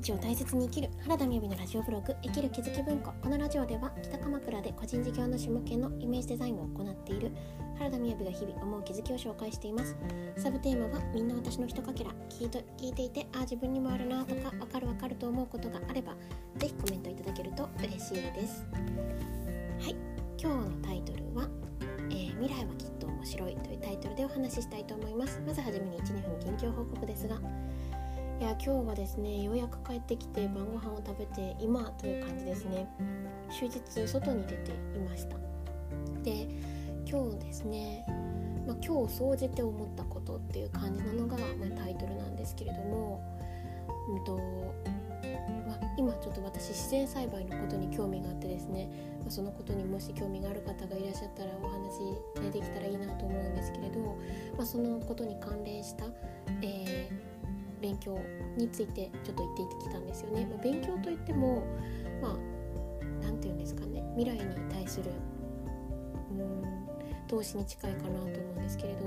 [0.00, 3.12] 日を大切に生きる原田美由のラジオブログ生きる気づき文庫。
[3.20, 7.30] このラジオでは北鎌倉で個人事業主向けのイメージデザインを行っている
[7.76, 9.94] 原田美由が日々思う気づきを紹介しています。
[10.38, 12.10] サブテーマはみんな私のひとかけら。
[12.30, 16.14] 聞いと聞いていてああ自分にもあるなとかわかるわかると思うことがあれば
[16.56, 18.64] ぜひコメントいただけると嬉しいです。
[18.72, 19.96] はい。
[20.38, 21.46] 今日のタイトルは、
[22.08, 25.42] えー、未来はきっと面白いというタイトルでお話ししたいと思います。
[25.46, 27.36] まずはじめに12分近況報告ですが
[28.40, 32.88] いや今日はですねようやく帰ってきて晩ご飯を食べて今という感じですね。
[33.50, 35.36] 終日外に出ていました。
[36.22, 36.48] で
[37.04, 38.06] 今日ですね、
[38.66, 43.22] まあ、今日総じて思ったことっていう感じなのが、まあ、タイトルなんですけれども、
[44.08, 44.36] うんと
[45.68, 48.88] まあ、今ちょっと私自然栽培のことに興味があってですね、
[49.20, 54.00] まあ、そのことにもし興味がある方がいらっしゃったらお話、できたらいいなと思うんですけれど、
[54.56, 56.06] まあ、そのことに関連した、
[56.62, 57.39] えー
[57.80, 58.18] 勉強
[58.56, 60.46] についてちょっと言ってきたんですよね。
[60.46, 61.64] まあ、勉強といっても
[62.22, 62.36] まあ
[63.22, 64.02] 何て言うんですかね。
[64.16, 65.10] 未来に対する
[66.30, 66.62] うん
[67.28, 69.06] 投資に近いかなと思うんですけれど。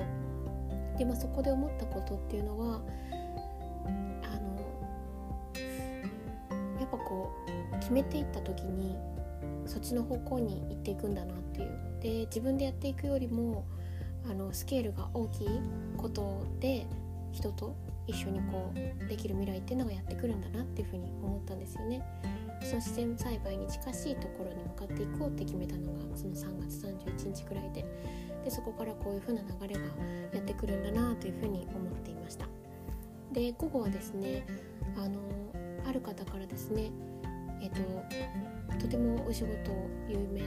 [0.97, 2.81] で、まあ、そこで思ったことっていうのは
[4.21, 4.59] あの
[6.79, 7.31] やっぱこ
[7.75, 8.95] う決めていった時に
[9.65, 11.93] そっちの方向に行っていくんだなっていう。
[11.99, 13.65] で自分でやっていくよりも
[14.29, 15.47] あのスケールが大きい
[15.97, 16.85] ことで
[17.31, 17.75] 人と
[18.07, 22.01] 一緒にこうできる未来っていうのがやってくるんだなっていうふうに思ったんですよね。
[22.61, 27.85] その自然栽培に近しいところに向かっていこうって決めたのがその3月31日くらいで
[28.43, 29.81] でそこからこういう風な流れが
[30.33, 32.47] やってくるんだなというふうに思っていました
[33.31, 34.45] で午後はですね
[34.97, 35.19] あの
[35.85, 36.91] ある方からですね
[37.61, 37.81] えっ、と
[38.79, 39.71] とてもお仕事
[40.09, 40.41] 有名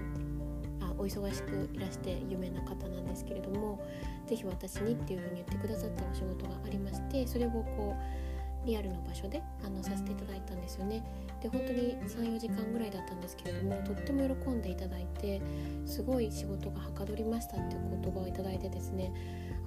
[0.99, 3.81] お忙しくいらして有名な方なんですけれども
[4.27, 11.03] 是非私にっていうふうに言ってくださったお仕事がありましてそれをこうリアルの場所であのさせていただいたんですよね。
[11.41, 15.41] で本当に34時間ぐらいだったんですけれどもとっても喜んでいただいて
[15.85, 19.13] すごい仕事がはかどりましたっていう言葉をいただいてですね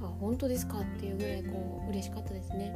[0.01, 2.75] あ本当ですかっていうぐらいこう嬉しかったですね。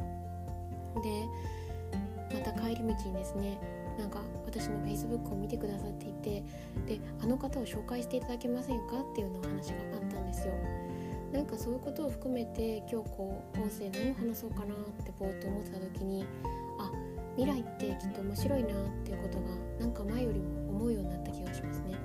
[1.02, 3.58] でまた帰り道にですね
[3.98, 6.42] なんか私の Facebook を見てくださっていて
[6.86, 10.54] であの方を紹介していただけませんかっていうのお話があったんですよ。
[11.32, 16.24] なんかそういうことを含めて今日こう音声何を話そうかなってぼーっと思ってた時に
[16.78, 16.92] あ
[17.36, 18.72] 未来ってきっと面白いなっ
[19.04, 19.46] ていうことが
[19.80, 21.96] なんか前よりも思うようになった気がしますね。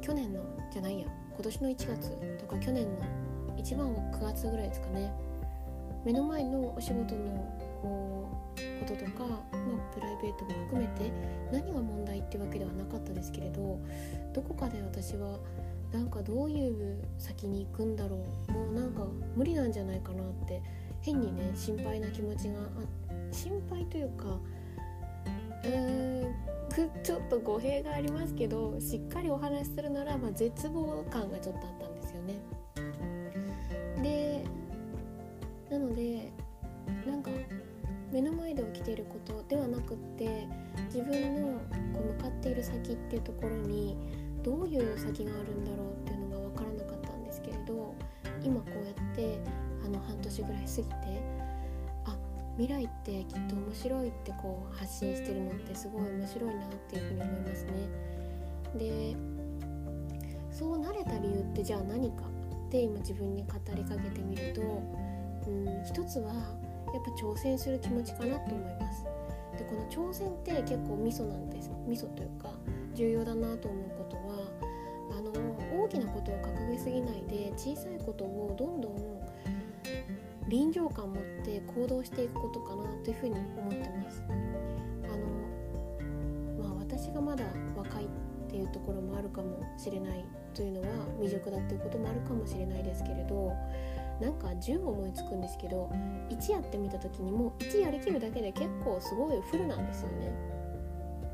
[0.00, 0.40] 去年の
[0.70, 2.90] じゃないや今年の1月とか去年の
[3.56, 5.12] 一番は9月ぐらいですかね。
[6.04, 8.41] 目の前のお仕事の
[8.80, 11.12] こととか、まあ、プライベートも含めて
[11.52, 13.80] 何が問題ってわけではなかったですけれど
[14.32, 15.38] どこかで私は
[15.92, 20.62] なんかどういう先に行くんだろうもうなんか無理なんじゃないかなって
[21.00, 22.64] 変にね心配な気持ちがあ
[23.30, 24.38] 心配というか
[25.64, 26.34] うーん
[27.02, 32.38] ちょっと語弊がありますけどしっかりお話しするなら、まあ、絶望感がちょっとあったんですよね。
[34.02, 34.44] で
[35.70, 36.32] なので
[38.12, 40.46] 目の前で起きていることではなくって
[40.92, 41.58] 自分の
[41.94, 43.96] こう向かっている先っていうところに
[44.42, 47.94] どういう先があるんだろうっていうのが分からなかったんですけれど
[48.42, 49.38] 今こうやって
[49.84, 50.92] あの半年ぐらい過ぎて
[52.04, 52.16] あ
[52.58, 57.72] 未来ってきっと面白いってこう発信してるのってすごい面白いなっていうふうに思いますね。
[58.78, 59.16] で
[60.50, 62.24] そうなれた理由ってじゃあ何か
[62.66, 64.60] って今自分に語りかけてみると
[65.46, 66.32] うん一つは
[66.92, 69.04] やっぱ挑戦する気持ちかなと思います。
[69.56, 71.70] でこの挑戦って結構ミソなんです。
[71.86, 72.50] ミソというか
[72.94, 74.22] 重要だなと思うことは
[75.16, 75.32] あの
[75.84, 78.96] 大きなことを掲げすぎないで小さいことをどんどん
[80.48, 84.22] 臨場感を持って行動していくことかなというふうに思ってます。
[84.28, 84.32] あ
[86.62, 87.44] のまあ私がまだ
[87.76, 88.08] 若いっ
[88.48, 90.24] ていうところもあるかもしれない
[90.54, 90.86] というのは
[91.20, 93.52] 未熟だっていうこともあるかもしれないですけれど
[94.22, 95.90] なんか10思いつくんですけど
[96.30, 100.32] 1やってみた時にもう1やりきるだけで結構すごいフルなんですよね。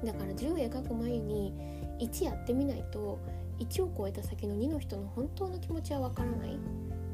[0.03, 1.53] だから10描く前に
[1.99, 3.19] 1やってみないと
[3.59, 6.59] 1を超えた先の2の人の本当の気持ちはわからないっ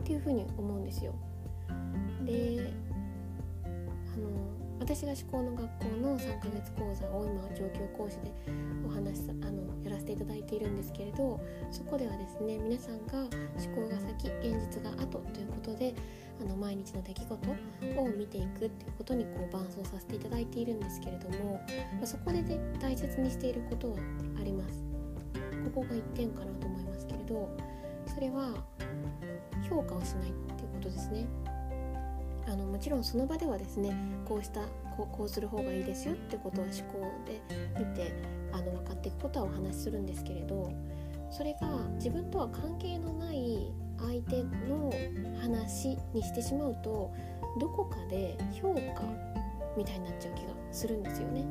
[0.04, 1.12] ていうふうに思うんですよ。
[2.24, 2.72] で
[4.84, 8.30] 私が思考の学校の3ヶ月講座を今は上級講師で
[8.86, 11.40] お話あのやらせていただいているんですけれど
[11.70, 15.94] そこではですね皆さんが思考が先現実が後ということで
[16.38, 21.62] あの毎日の出来事を見ていくっていうことにこう伴走させていただいているんですけれども、
[21.98, 23.96] ま、そこで、ね、大切にしていることは
[24.38, 24.84] あります。
[25.72, 27.48] ここが1点かなと思いますけれど
[28.06, 28.52] それは
[29.66, 31.26] 評価をしないっていうことですね。
[32.46, 33.94] あのもちろんその場ではですね
[34.24, 34.60] こうした
[34.96, 37.40] こうこうする方がいいですよってことは思考で
[37.78, 38.12] 見て
[38.52, 40.70] あの分かっていくことはお話しするんですけれど
[41.30, 44.92] それが自分とは関係のない相手の
[45.40, 47.12] 話にしてしまうと
[47.58, 49.02] どこかで評価
[49.76, 51.44] みたいになっちゃう気がするんですよね。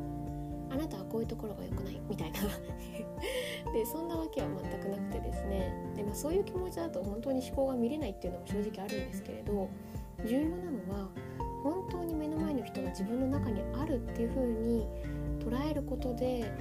[0.73, 2.39] あなたはこういうところが良くないみたいな
[3.71, 9.69] でそんなわけは全くなくてですねで、まあ、そういう気持ちだと本当に思考が見れないっていうのも正直あるんですけれど
[10.25, 11.09] 重要なのは
[11.63, 14.85] 本当に目の前の人が自分の中にあるっていう風に
[15.39, 16.51] 捉えることで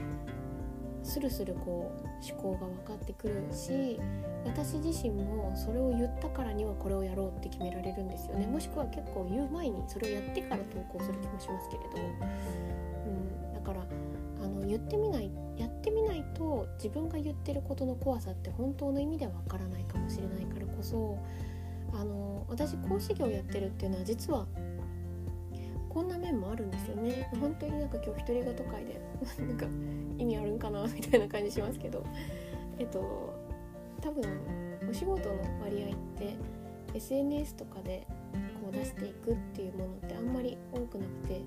[1.03, 3.99] スルスルこう思考が分かってくるし
[4.45, 8.47] 私自身もそれを言ったからにはこれをやろうって決められるんですよね。
[8.47, 11.91] もしくは結構言う前にそれをやってから投稿する気もしますけれど、
[13.07, 13.85] うん、だから
[14.45, 21.19] あの言ってみないやってみないと自分が言ってることの怖さって本当の意味では分からないかもしれないからこそ
[21.93, 24.47] あの私講師業やってるっていうのは実は
[25.89, 27.29] こんな面もあるんですよね。
[27.39, 29.01] 本当になんか今日一人語会で
[29.47, 29.67] なんか
[30.19, 32.05] 意味あるんかなみたいな感じしますけど。
[32.79, 33.33] えっと
[34.01, 34.25] 多分
[34.91, 36.35] お仕事の割合って
[36.95, 38.05] SNS とかで
[38.61, 41.41] こう出していくっていうものってあんまり多くなくて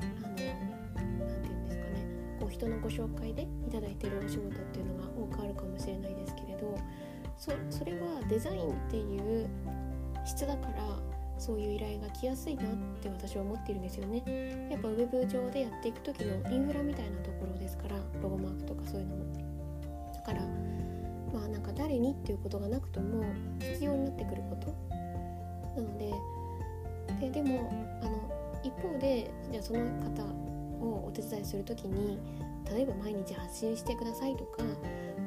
[0.00, 2.36] あの何て言うんですかね。
[2.38, 6.76] こう人のご紹介でいただいてるお仕事っていうのが多くあるかもしれないですけれど
[7.40, 9.48] そそれはデザインっていう
[10.26, 11.00] 質だから
[11.38, 12.66] そういう依頼が来やすいなっ
[13.00, 14.68] て私は思ってるんですよね。
[14.70, 19.24] やっぱウェブ上でやっていく時のインフラみたいなところですからロゴマークとかそういうのも。
[20.12, 20.42] だから
[21.32, 23.24] まあなんか誰にっていうことがなくとも
[23.58, 24.74] 必要になってくること。
[25.80, 26.12] なので
[27.20, 27.70] ででも
[28.02, 28.30] あの
[28.62, 30.22] 一方でじゃあその方
[30.84, 32.18] をお手伝いする時に
[32.70, 34.62] 例えば毎日発信してくださいとか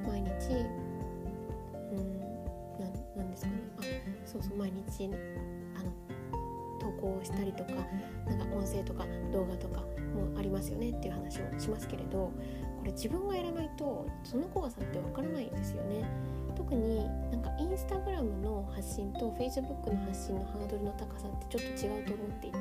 [0.07, 0.30] 毎日
[4.44, 5.10] そうそう毎日
[6.80, 7.72] 投稿したりとか
[8.28, 9.81] なんか音声とか動画とか
[10.13, 12.31] もありますよねっていう話をしますけれど
[12.84, 16.04] これ自分がやらないとその怖さってわからないんですよね。
[16.56, 16.98] 特に
[17.31, 22.57] なんかインスタグラムの発信と Facebook の発信のハードルの高さってちょっと違うと思っていて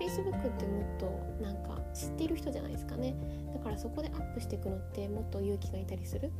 [0.00, 3.14] Facebook ってもっとなんか知っている人じゃないですかね。
[3.52, 6.30] だからそこでアップしていくのってもっと勇気がいたりする。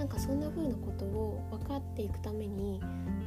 [0.00, 2.80] なんかそんな風なことを分かっていくために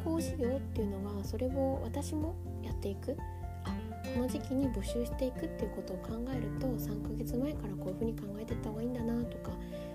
[0.03, 2.33] 講師業っていうのはそれを私も
[2.63, 3.15] やっていく
[3.63, 3.69] あ
[4.15, 9.51] この時期に募集していくっていうことを考えると3ヶ月前からこういう風に考えていった方がいいんだなとか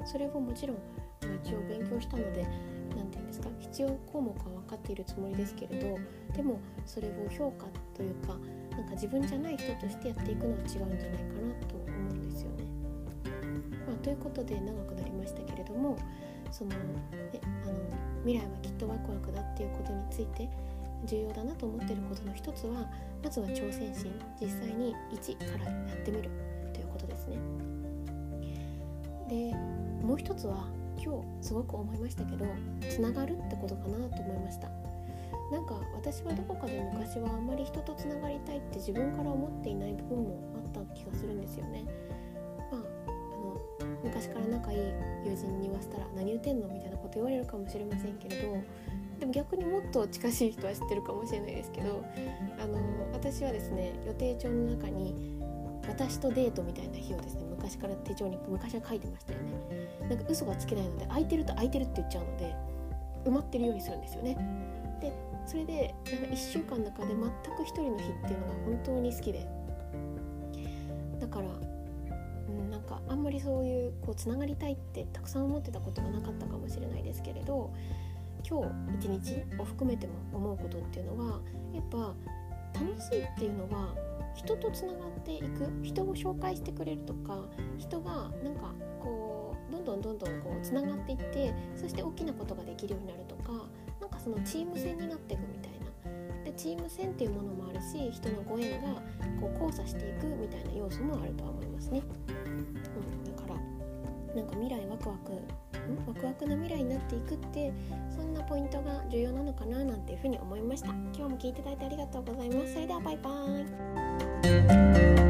[0.07, 0.77] それをもちろん
[1.43, 2.43] 一応勉強したので
[2.95, 5.99] 何て言うんですか必要項目は分かっているつもりですけれど
[6.37, 8.37] でもそれを評価というか
[8.71, 11.05] なんか自分じゃない人としてやっていくのは違うんじゃないか
[11.43, 12.65] なと思うんですよね。
[13.85, 15.99] まあ、ということで長くなりましたけれども
[16.51, 16.77] その、ね、
[17.65, 17.75] あの
[18.25, 20.49] 未来はきっとワクワクだっていうことについて
[21.05, 22.89] 重要だなと思ってることの一つは
[23.23, 26.31] まずは挑戦心実際に1からやってみる
[26.73, 27.37] ということですね。
[29.29, 29.55] で
[30.05, 30.67] もう一つは
[30.97, 32.47] 今日すごく思いましたけど
[32.89, 34.69] つながるってことかなと思いました。
[35.51, 41.85] なんか私はどこかで昔はあんまり人とつながりたいって自分から思っていない部分もあった気がするんですよね。
[44.09, 44.79] 昔から仲いい
[45.25, 48.57] 友人に言わせたら何言ってんのみたいなこと言われるかもしれませんけれど
[49.21, 52.05] でも逆にもっと近しい人は知ってるかもしれないですけど
[52.61, 52.79] あの
[53.13, 55.39] 私はですね予定帳の中に
[55.89, 60.09] 私とデートみたいな日をですね昔から手帳に昔は書いてましたよね。
[60.09, 62.55] なんか嘘がつけないので空いてると空いてるって言っちゃうので
[63.25, 64.37] 埋まってるようにするんですよね。
[65.01, 65.13] で
[65.47, 69.49] それでなんか1週間の中で全く一人の日っていうのが本当に好きで。
[71.19, 71.49] だから
[73.09, 77.73] あんまりそういうこうつながりたいってたくさん思ってたことがなかったかもしれないですけれど
[78.49, 78.63] 今
[78.99, 81.41] 日一日を含めても思うことっていうのは
[81.73, 82.15] やっぱ
[82.75, 83.95] 楽しいっていうのは
[84.35, 87.45] 人とつながっていく人を紹介してくれるとか
[87.77, 93.53] 人がなんかこうどんどんどんどんこうつながっていってそして大きなことができるようになるとか
[94.01, 95.79] なんかそのチーム戦になっていくみたいな。
[96.45, 99.03] でチーム戦っていうものもあるし人のご縁が
[99.41, 102.03] こう交差していくみたいな要素もあるとは思いますね。
[102.29, 102.81] うん、だ
[103.43, 103.55] から
[104.35, 105.33] なんか未来ワクワク
[106.07, 107.73] ワクワクな未来になっていくって
[108.11, 110.89] そんなポイントが重要なのかななんていうふうに思いました。
[110.89, 112.75] 今日も聞いていただいてありがとうございます。
[112.75, 115.28] それではバイバーイ。